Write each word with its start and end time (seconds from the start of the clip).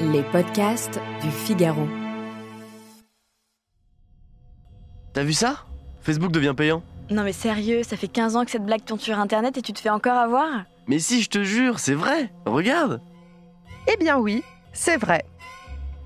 Les 0.00 0.22
podcasts 0.22 1.00
du 1.22 1.30
Figaro. 1.30 1.86
T'as 5.12 5.22
vu 5.22 5.32
ça? 5.32 5.64
Facebook 6.02 6.32
devient 6.32 6.54
payant. 6.56 6.82
Non 7.10 7.22
mais 7.22 7.32
sérieux, 7.32 7.82
ça 7.82 7.96
fait 7.96 8.08
15 8.08 8.36
ans 8.36 8.44
que 8.44 8.50
cette 8.50 8.64
blague 8.64 8.84
tourne 8.84 9.00
sur 9.00 9.18
internet 9.18 9.56
et 9.56 9.62
tu 9.62 9.72
te 9.72 9.80
fais 9.80 9.90
encore 9.90 10.16
avoir? 10.16 10.64
Mais 10.86 10.98
si, 10.98 11.22
je 11.22 11.30
te 11.30 11.42
jure, 11.42 11.78
c'est 11.78 11.94
vrai. 11.94 12.32
Regarde. 12.46 13.00
Eh 13.92 13.96
bien 13.96 14.18
oui, 14.18 14.42
c'est 14.72 14.96
vrai. 14.96 15.24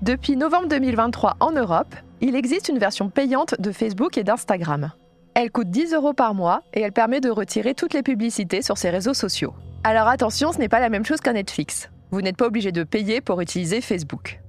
Depuis 0.01 0.37
novembre 0.37 0.67
2023 0.69 1.37
en 1.39 1.51
Europe, 1.51 1.95
il 2.21 2.35
existe 2.35 2.69
une 2.69 2.79
version 2.79 3.09
payante 3.09 3.55
de 3.59 3.71
Facebook 3.71 4.17
et 4.17 4.23
d'Instagram. 4.23 4.91
Elle 5.33 5.51
coûte 5.51 5.69
10 5.69 5.93
euros 5.93 6.13
par 6.13 6.33
mois 6.33 6.63
et 6.73 6.81
elle 6.81 6.91
permet 6.91 7.21
de 7.21 7.29
retirer 7.29 7.73
toutes 7.73 7.93
les 7.93 8.03
publicités 8.03 8.61
sur 8.61 8.77
ces 8.77 8.89
réseaux 8.89 9.13
sociaux. 9.13 9.53
Alors 9.83 10.07
attention, 10.07 10.51
ce 10.51 10.57
n'est 10.57 10.69
pas 10.69 10.79
la 10.79 10.89
même 10.89 11.05
chose 11.05 11.21
qu'un 11.21 11.33
Netflix. 11.33 11.89
Vous 12.11 12.21
n'êtes 12.21 12.37
pas 12.37 12.47
obligé 12.47 12.71
de 12.71 12.83
payer 12.83 13.21
pour 13.21 13.41
utiliser 13.41 13.81
Facebook. 13.81 14.41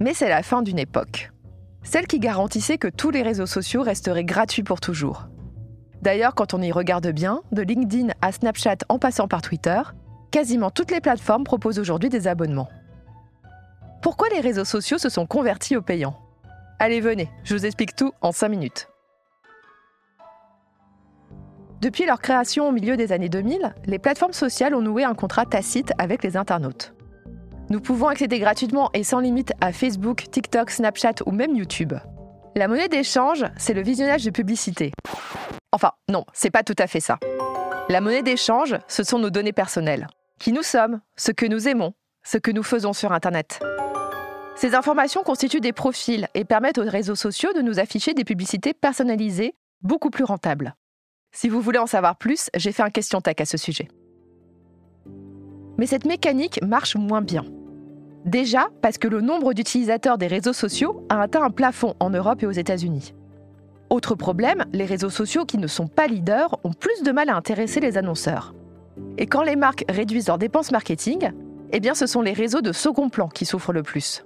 Mais 0.00 0.14
c'est 0.14 0.28
la 0.28 0.42
fin 0.42 0.62
d'une 0.62 0.78
époque. 0.78 1.30
Celle 1.82 2.06
qui 2.06 2.18
garantissait 2.18 2.78
que 2.78 2.88
tous 2.88 3.10
les 3.10 3.22
réseaux 3.22 3.46
sociaux 3.46 3.82
resteraient 3.82 4.24
gratuits 4.24 4.62
pour 4.62 4.80
toujours. 4.80 5.28
D'ailleurs, 6.02 6.34
quand 6.34 6.54
on 6.54 6.60
y 6.60 6.72
regarde 6.72 7.08
bien, 7.08 7.42
de 7.52 7.62
LinkedIn 7.62 8.08
à 8.20 8.32
Snapchat 8.32 8.78
en 8.88 8.98
passant 8.98 9.28
par 9.28 9.42
Twitter, 9.42 9.80
quasiment 10.30 10.70
toutes 10.70 10.90
les 10.90 11.00
plateformes 11.00 11.44
proposent 11.44 11.78
aujourd'hui 11.78 12.08
des 12.08 12.28
abonnements. 12.28 12.68
Pourquoi 14.02 14.28
les 14.30 14.40
réseaux 14.40 14.64
sociaux 14.64 14.98
se 14.98 15.08
sont 15.08 15.26
convertis 15.26 15.76
au 15.76 15.82
payant 15.82 16.16
Allez, 16.78 17.00
venez, 17.00 17.30
je 17.44 17.54
vous 17.54 17.66
explique 17.66 17.94
tout 17.94 18.12
en 18.22 18.32
5 18.32 18.48
minutes. 18.48 18.89
Depuis 21.80 22.04
leur 22.04 22.20
création 22.20 22.68
au 22.68 22.72
milieu 22.72 22.98
des 22.98 23.10
années 23.10 23.30
2000, 23.30 23.74
les 23.86 23.98
plateformes 23.98 24.34
sociales 24.34 24.74
ont 24.74 24.82
noué 24.82 25.02
un 25.02 25.14
contrat 25.14 25.46
tacite 25.46 25.92
avec 25.96 26.22
les 26.22 26.36
internautes. 26.36 26.92
Nous 27.70 27.80
pouvons 27.80 28.08
accéder 28.08 28.38
gratuitement 28.38 28.90
et 28.92 29.02
sans 29.02 29.20
limite 29.20 29.54
à 29.62 29.72
Facebook, 29.72 30.24
TikTok, 30.30 30.70
Snapchat 30.70 31.14
ou 31.24 31.30
même 31.30 31.56
YouTube. 31.56 31.94
La 32.54 32.68
monnaie 32.68 32.88
d'échange, 32.88 33.46
c'est 33.56 33.72
le 33.72 33.80
visionnage 33.80 34.24
de 34.24 34.30
publicité. 34.30 34.92
Enfin, 35.72 35.92
non, 36.10 36.26
c'est 36.34 36.50
pas 36.50 36.64
tout 36.64 36.74
à 36.78 36.86
fait 36.86 37.00
ça. 37.00 37.18
La 37.88 38.02
monnaie 38.02 38.22
d'échange, 38.22 38.76
ce 38.86 39.02
sont 39.02 39.18
nos 39.18 39.30
données 39.30 39.54
personnelles. 39.54 40.08
Qui 40.38 40.52
nous 40.52 40.62
sommes, 40.62 41.00
ce 41.16 41.32
que 41.32 41.46
nous 41.46 41.66
aimons, 41.66 41.94
ce 42.24 42.36
que 42.36 42.50
nous 42.50 42.62
faisons 42.62 42.92
sur 42.92 43.12
Internet. 43.12 43.60
Ces 44.54 44.74
informations 44.74 45.22
constituent 45.22 45.60
des 45.60 45.72
profils 45.72 46.28
et 46.34 46.44
permettent 46.44 46.78
aux 46.78 46.84
réseaux 46.84 47.14
sociaux 47.14 47.54
de 47.54 47.62
nous 47.62 47.78
afficher 47.78 48.12
des 48.12 48.24
publicités 48.24 48.74
personnalisées 48.74 49.54
beaucoup 49.80 50.10
plus 50.10 50.24
rentables. 50.24 50.74
Si 51.32 51.48
vous 51.48 51.60
voulez 51.60 51.78
en 51.78 51.86
savoir 51.86 52.16
plus, 52.16 52.50
j'ai 52.56 52.72
fait 52.72 52.82
un 52.82 52.90
question 52.90 53.20
tech 53.20 53.36
à 53.38 53.44
ce 53.44 53.56
sujet. 53.56 53.88
Mais 55.78 55.86
cette 55.86 56.04
mécanique 56.04 56.60
marche 56.62 56.96
moins 56.96 57.22
bien. 57.22 57.44
Déjà 58.24 58.68
parce 58.82 58.98
que 58.98 59.08
le 59.08 59.20
nombre 59.20 59.54
d'utilisateurs 59.54 60.18
des 60.18 60.26
réseaux 60.26 60.52
sociaux 60.52 61.06
a 61.08 61.20
atteint 61.22 61.42
un 61.42 61.50
plafond 61.50 61.94
en 62.00 62.10
Europe 62.10 62.42
et 62.42 62.46
aux 62.46 62.50
États-Unis. 62.50 63.14
Autre 63.88 64.14
problème, 64.14 64.66
les 64.72 64.84
réseaux 64.84 65.10
sociaux 65.10 65.44
qui 65.46 65.56
ne 65.56 65.66
sont 65.66 65.86
pas 65.86 66.06
leaders 66.06 66.58
ont 66.64 66.72
plus 66.72 67.02
de 67.02 67.12
mal 67.12 67.30
à 67.30 67.36
intéresser 67.36 67.80
les 67.80 67.96
annonceurs. 67.96 68.54
Et 69.16 69.26
quand 69.26 69.42
les 69.42 69.56
marques 69.56 69.84
réduisent 69.88 70.28
leurs 70.28 70.38
dépenses 70.38 70.72
marketing, 70.72 71.30
eh 71.72 71.80
bien 71.80 71.94
ce 71.94 72.06
sont 72.06 72.22
les 72.22 72.32
réseaux 72.32 72.60
de 72.60 72.72
second 72.72 73.08
plan 73.08 73.28
qui 73.28 73.46
souffrent 73.46 73.72
le 73.72 73.82
plus. 73.82 74.24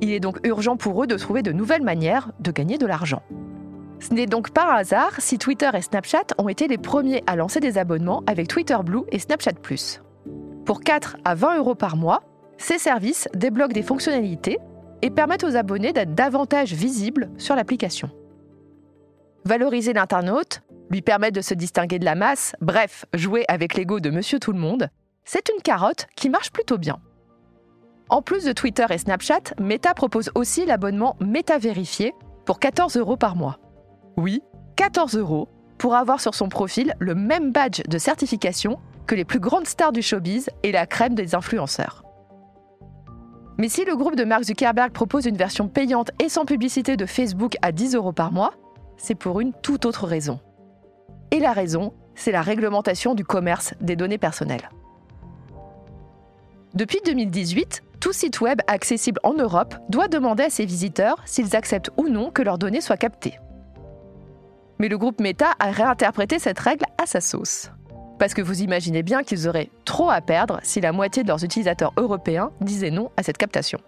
Il 0.00 0.10
est 0.10 0.20
donc 0.20 0.38
urgent 0.44 0.76
pour 0.76 1.02
eux 1.02 1.06
de 1.06 1.16
trouver 1.16 1.42
de 1.42 1.52
nouvelles 1.52 1.82
manières 1.82 2.32
de 2.40 2.50
gagner 2.50 2.76
de 2.76 2.86
l'argent. 2.86 3.22
Ce 4.00 4.14
n'est 4.14 4.26
donc 4.26 4.50
pas 4.50 4.72
un 4.72 4.76
hasard 4.76 5.12
si 5.18 5.36
Twitter 5.36 5.70
et 5.74 5.82
Snapchat 5.82 6.24
ont 6.38 6.48
été 6.48 6.68
les 6.68 6.78
premiers 6.78 7.22
à 7.26 7.36
lancer 7.36 7.60
des 7.60 7.76
abonnements 7.76 8.22
avec 8.26 8.48
Twitter 8.48 8.78
Blue 8.82 9.02
et 9.12 9.18
Snapchat 9.18 9.52
Plus. 9.62 10.00
Pour 10.64 10.80
4 10.80 11.18
à 11.24 11.34
20 11.34 11.58
euros 11.58 11.74
par 11.74 11.96
mois, 11.96 12.22
ces 12.56 12.78
services 12.78 13.28
débloquent 13.34 13.74
des 13.74 13.82
fonctionnalités 13.82 14.58
et 15.02 15.10
permettent 15.10 15.44
aux 15.44 15.56
abonnés 15.56 15.92
d'être 15.92 16.14
davantage 16.14 16.72
visibles 16.72 17.30
sur 17.36 17.54
l'application. 17.54 18.10
Valoriser 19.44 19.92
l'internaute, 19.92 20.62
lui 20.90 21.02
permettre 21.02 21.36
de 21.36 21.40
se 21.42 21.54
distinguer 21.54 21.98
de 21.98 22.04
la 22.04 22.14
masse, 22.14 22.54
bref, 22.60 23.04
jouer 23.14 23.44
avec 23.48 23.74
l'ego 23.74 24.00
de 24.00 24.10
Monsieur 24.10 24.38
Tout 24.38 24.52
le 24.52 24.58
Monde, 24.58 24.88
c'est 25.24 25.50
une 25.54 25.62
carotte 25.62 26.06
qui 26.16 26.30
marche 26.30 26.52
plutôt 26.52 26.78
bien. 26.78 27.00
En 28.08 28.22
plus 28.22 28.44
de 28.44 28.52
Twitter 28.52 28.86
et 28.90 28.98
Snapchat, 28.98 29.54
Meta 29.60 29.94
propose 29.94 30.30
aussi 30.34 30.66
l'abonnement 30.66 31.16
Meta 31.20 31.58
Vérifié 31.58 32.14
pour 32.44 32.58
14 32.58 32.96
euros 32.96 33.16
par 33.16 33.36
mois. 33.36 33.58
Oui, 34.20 34.42
14 34.76 35.16
euros 35.16 35.48
pour 35.78 35.94
avoir 35.94 36.20
sur 36.20 36.34
son 36.34 36.50
profil 36.50 36.94
le 36.98 37.14
même 37.14 37.52
badge 37.52 37.80
de 37.88 37.96
certification 37.96 38.78
que 39.06 39.14
les 39.14 39.24
plus 39.24 39.40
grandes 39.40 39.66
stars 39.66 39.92
du 39.92 40.02
showbiz 40.02 40.50
et 40.62 40.72
la 40.72 40.86
crème 40.86 41.14
des 41.14 41.34
influenceurs. 41.34 42.04
Mais 43.56 43.70
si 43.70 43.86
le 43.86 43.96
groupe 43.96 44.16
de 44.16 44.24
Mark 44.24 44.42
Zuckerberg 44.42 44.92
propose 44.92 45.24
une 45.24 45.38
version 45.38 45.68
payante 45.68 46.10
et 46.18 46.28
sans 46.28 46.44
publicité 46.44 46.98
de 46.98 47.06
Facebook 47.06 47.56
à 47.62 47.72
10 47.72 47.94
euros 47.94 48.12
par 48.12 48.30
mois, 48.30 48.52
c'est 48.98 49.14
pour 49.14 49.40
une 49.40 49.54
toute 49.54 49.86
autre 49.86 50.06
raison. 50.06 50.38
Et 51.30 51.40
la 51.40 51.54
raison, 51.54 51.94
c'est 52.14 52.30
la 52.30 52.42
réglementation 52.42 53.14
du 53.14 53.24
commerce 53.24 53.72
des 53.80 53.96
données 53.96 54.18
personnelles. 54.18 54.68
Depuis 56.74 57.00
2018, 57.06 57.84
tout 58.00 58.12
site 58.12 58.42
web 58.42 58.60
accessible 58.66 59.20
en 59.22 59.32
Europe 59.32 59.76
doit 59.88 60.08
demander 60.08 60.42
à 60.42 60.50
ses 60.50 60.66
visiteurs 60.66 61.22
s'ils 61.24 61.56
acceptent 61.56 61.90
ou 61.96 62.10
non 62.10 62.30
que 62.30 62.42
leurs 62.42 62.58
données 62.58 62.82
soient 62.82 62.98
captées. 62.98 63.38
Mais 64.80 64.88
le 64.88 64.96
groupe 64.96 65.20
Meta 65.20 65.52
a 65.58 65.70
réinterprété 65.70 66.38
cette 66.38 66.58
règle 66.58 66.86
à 66.96 67.04
sa 67.04 67.20
sauce. 67.20 67.70
Parce 68.18 68.32
que 68.32 68.40
vous 68.40 68.62
imaginez 68.62 69.02
bien 69.02 69.22
qu'ils 69.22 69.46
auraient 69.46 69.68
trop 69.84 70.08
à 70.08 70.22
perdre 70.22 70.58
si 70.62 70.80
la 70.80 70.90
moitié 70.90 71.22
de 71.22 71.28
leurs 71.28 71.44
utilisateurs 71.44 71.92
européens 71.98 72.50
disaient 72.62 72.90
non 72.90 73.10
à 73.18 73.22
cette 73.22 73.36
captation. 73.36 73.78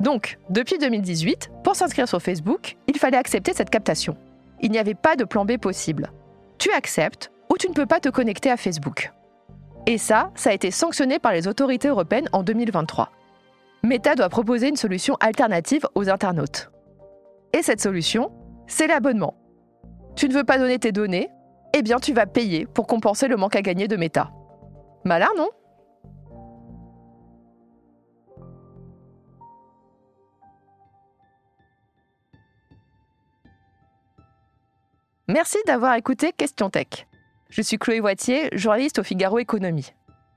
Donc, 0.00 0.38
depuis 0.50 0.78
2018, 0.78 1.52
pour 1.62 1.76
s'inscrire 1.76 2.08
sur 2.08 2.20
Facebook, 2.20 2.76
il 2.88 2.98
fallait 2.98 3.18
accepter 3.18 3.52
cette 3.54 3.70
captation. 3.70 4.16
Il 4.60 4.72
n'y 4.72 4.78
avait 4.80 4.94
pas 4.94 5.14
de 5.14 5.22
plan 5.22 5.44
B 5.44 5.58
possible. 5.58 6.10
Tu 6.58 6.72
acceptes 6.72 7.30
ou 7.48 7.56
tu 7.56 7.68
ne 7.68 7.74
peux 7.74 7.86
pas 7.86 8.00
te 8.00 8.08
connecter 8.08 8.50
à 8.50 8.56
Facebook. 8.56 9.12
Et 9.86 9.96
ça, 9.96 10.32
ça 10.34 10.50
a 10.50 10.54
été 10.54 10.72
sanctionné 10.72 11.20
par 11.20 11.32
les 11.32 11.46
autorités 11.46 11.88
européennes 11.88 12.28
en 12.32 12.42
2023. 12.42 13.12
Meta 13.84 14.16
doit 14.16 14.28
proposer 14.28 14.68
une 14.70 14.76
solution 14.76 15.16
alternative 15.20 15.86
aux 15.94 16.10
internautes. 16.10 16.68
Et 17.52 17.62
cette 17.62 17.80
solution, 17.80 18.32
c'est 18.66 18.88
l'abonnement. 18.88 19.36
Tu 20.16 20.28
ne 20.28 20.34
veux 20.34 20.44
pas 20.44 20.58
donner 20.58 20.78
tes 20.78 20.92
données 20.92 21.30
Eh 21.74 21.82
bien, 21.82 21.98
tu 21.98 22.12
vas 22.12 22.26
payer 22.26 22.66
pour 22.66 22.86
compenser 22.86 23.28
le 23.28 23.36
manque 23.36 23.56
à 23.56 23.62
gagner 23.62 23.88
de 23.88 23.96
Meta. 23.96 24.30
Malin, 25.04 25.28
non? 25.36 25.48
Merci 35.28 35.58
d'avoir 35.66 35.94
écouté 35.94 36.32
Question 36.36 36.70
Tech. 36.70 37.06
Je 37.50 37.62
suis 37.62 37.78
Chloé 37.78 38.00
Voitier, 38.00 38.48
journaliste 38.52 38.98
au 38.98 39.04
Figaro 39.04 39.38
Économie. 39.38 39.92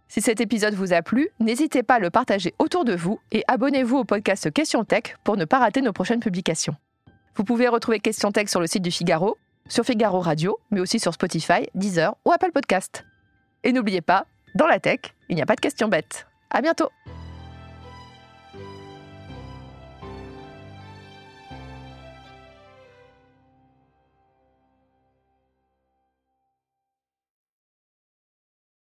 Si 0.07 0.21
cet 0.21 0.39
épisode 0.39 0.75
vous 0.75 0.93
a 0.93 1.01
plu, 1.01 1.29
n'hésitez 1.39 1.81
pas 1.81 1.95
à 1.95 1.99
le 1.99 2.11
partager 2.11 2.53
autour 2.59 2.85
de 2.85 2.95
vous 2.95 3.19
et 3.31 3.43
abonnez-vous 3.47 3.97
au 3.97 4.03
podcast 4.03 4.51
Question 4.53 4.83
Tech 4.83 5.15
pour 5.23 5.35
ne 5.35 5.45
pas 5.45 5.57
rater 5.57 5.81
nos 5.81 5.93
prochaines 5.93 6.19
publications. 6.19 6.75
Vous 7.35 7.43
pouvez 7.43 7.67
retrouver 7.67 7.99
Question 7.99 8.31
Tech 8.31 8.47
sur 8.49 8.59
le 8.59 8.67
site 8.67 8.83
du 8.83 8.91
Figaro, 8.91 9.37
sur 9.67 9.83
Figaro 9.83 10.19
Radio, 10.19 10.59
mais 10.71 10.79
aussi 10.79 10.99
sur 10.99 11.13
Spotify, 11.13 11.67
Deezer 11.75 12.15
ou 12.25 12.31
Apple 12.31 12.51
Podcast. 12.51 13.05
Et 13.63 13.71
n'oubliez 13.71 14.01
pas, 14.01 14.25
dans 14.55 14.67
la 14.67 14.79
tech, 14.79 14.99
il 15.29 15.35
n'y 15.35 15.41
a 15.41 15.45
pas 15.45 15.55
de 15.55 15.61
questions 15.61 15.87
bêtes. 15.87 16.27
À 16.49 16.61
bientôt! 16.61 16.89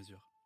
mesure. 0.00 0.39